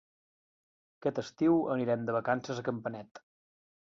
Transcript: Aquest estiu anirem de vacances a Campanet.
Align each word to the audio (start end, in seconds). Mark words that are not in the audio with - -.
Aquest 1.01 1.21
estiu 1.23 1.59
anirem 1.75 2.07
de 2.07 2.17
vacances 2.19 2.63
a 2.63 2.65
Campanet. 2.71 3.23